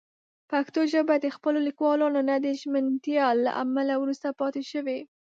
[0.51, 4.99] پښتو ژبه د خپلو لیکوالانو د نه ژمنتیا له امله وروسته پاتې شوې.